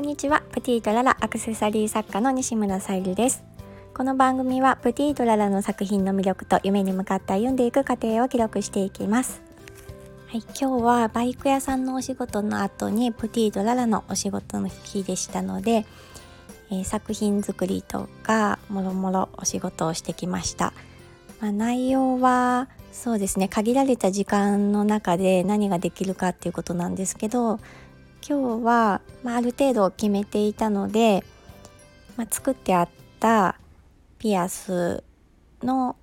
[0.00, 0.42] んにちは。
[0.50, 3.44] プティとララアクセサリー作家の西村さゆりです。
[3.92, 9.42] この番組はプティとララの作品の魅力と夢に向かって歩んでいく過程を記録していきます。
[10.28, 15.84] はい、今日はバイク屋さんのお仕事の後にプティとララのお仕事の日でしたので、
[16.70, 20.72] えー、作品作りとかもろもろお仕事をしてきました、
[21.40, 27.60] まあ、内容はそうですね限られた時間の中で何ができるかっていうことなんですけど
[28.30, 31.24] 今日は、まあ、ある程度決めていたので、
[32.16, 33.58] まあ、作ってあった
[34.20, 35.02] ピアス
[35.64, 35.96] の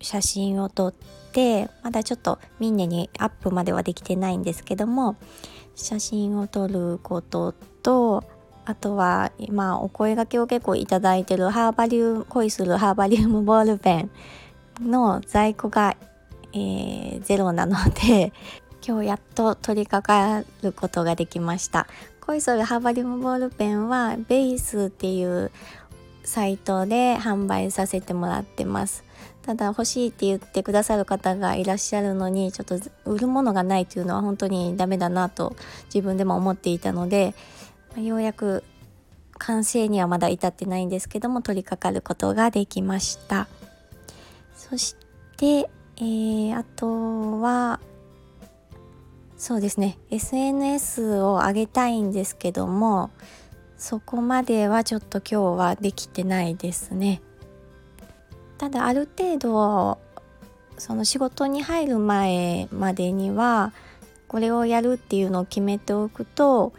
[0.00, 0.94] 写真を撮っ
[1.32, 5.16] てまだちょっとみんなにアップまではできてないんですけども
[5.74, 7.50] 写真を撮ること
[7.82, 8.22] と
[8.64, 14.10] あとは今お声がけを結構いただいてるハーバリウム恋するハーバリウムボールペン
[14.80, 15.96] の在庫が、
[16.52, 18.32] えー、ゼロなので
[18.86, 20.02] 今日やっと取り掛
[20.42, 21.86] かることができました。
[22.20, 25.50] 恋するハーバリウムボールペンはベースっていう
[26.24, 29.04] サイトで販売させてもらってます。
[29.42, 37.34] ただ欲しいって言ってくださる方がいらっしゃるのにちょっと売るものがないというのは本当にダメだなと自分でも思っていたので
[37.96, 38.62] ようやく
[39.38, 43.48] 完成にはまだ至ってないんですけども取り掛かることができました。
[44.54, 44.94] そし
[45.36, 47.80] て、えー、あとは
[49.42, 49.98] そうですね。
[50.10, 53.10] SNS を上げたいんですけども
[53.76, 57.20] そこまではちょっと今日はできてないですね。
[58.56, 59.98] ただある程度
[60.78, 63.72] その仕事に入る前までには
[64.28, 66.72] これをやるっていうのを決めておくと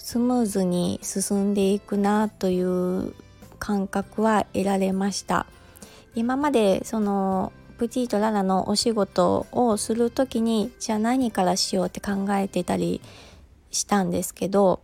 [0.00, 3.14] スムーズに進んでいくなという
[3.60, 5.46] 感覚は得られました。
[6.16, 7.52] 今までその
[7.82, 13.00] プティとララのお仕事をする時にじゃあ何からしようって考えてたり
[13.72, 14.80] したんですけど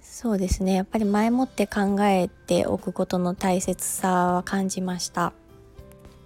[0.00, 0.74] そうですね。
[0.74, 5.32] やっぱり前もって考えておくことの大切さは感じました。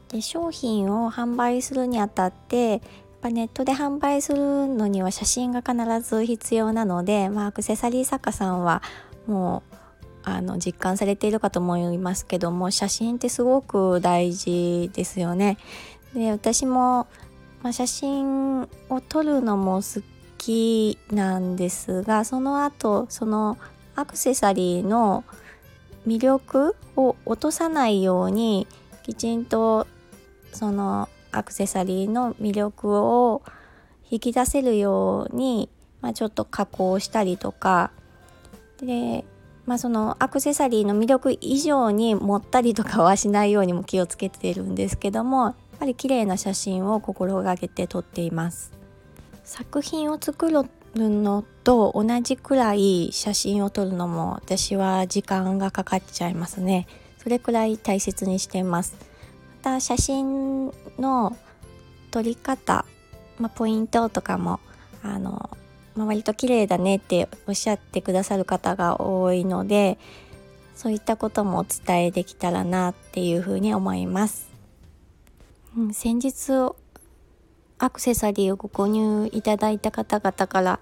[0.08, 2.80] で商品を販売するにあたってやっ
[3.22, 8.82] ぱネットで販売するのには写真が必ず必要なので、まあ、アクセサリー作家さんは
[9.26, 9.76] もう
[10.24, 15.58] あの実感されているかと思いますけども写真ってすごく大事ですよね。
[16.14, 17.06] で私も、
[17.62, 20.02] まあ、写真を撮るのも好
[20.38, 23.58] きなんですがその後その
[23.94, 25.24] アクセサリーの
[26.06, 28.66] 魅力を落とさないように
[29.02, 29.86] きちんと
[30.52, 33.42] そのアクセサリーの魅力を
[34.10, 37.90] 引き出せるように、まあ、ちょっと加工したりとか
[38.78, 39.24] で
[39.66, 48.72] まあ、そのアクセサリーの魅力以上に盛ったりとかはしないようにも気をつけてるんですけどもやっぱり綺麗な写真を心がけて撮っています。
[49.44, 50.64] 作品を作る
[50.94, 56.86] のと同じくらい写真を撮るのも私は時間がかかっちゃいますね。
[57.18, 58.96] それくらい大切にしています。
[59.64, 61.36] また写真の
[62.10, 62.84] 撮り方、
[63.38, 64.60] まあ、ポイントとかも
[65.02, 65.50] あの
[65.94, 69.98] まあ、割と綺麗だねっておっしゃってくださる方が多いので
[70.74, 74.50] そういったこともお伝えできたらなっていうふうに思います。
[75.76, 76.72] うん、先日
[77.78, 80.80] アクセサリーをご購入いただいた方々から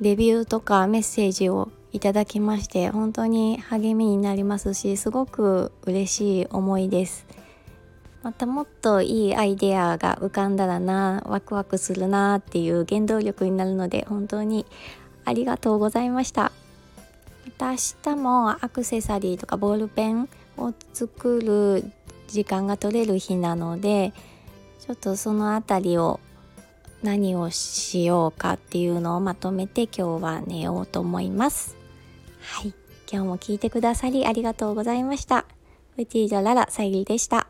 [0.00, 7.26] レビューとかメッセージをいただきまして本当に励みになりますしすごく嬉しい思いです。
[8.26, 14.66] またもっといいアイデアが浮かんだらなワクワクするなっていう原動力になるので本当に
[15.24, 16.50] ありがとうございました。
[17.44, 21.84] また明日もアクセサリーとかボールペンを作る
[22.26, 24.12] 時間が取れる日なので
[24.80, 26.18] ちょっとその辺りを
[27.04, 31.76] 何をしようかっていうのをまとめて今日は寝ようと思います。
[32.40, 32.74] はい。
[33.08, 35.46] 今日も聞いてくださりありがとうございました。
[35.94, 37.46] プティージョララさゆりでした。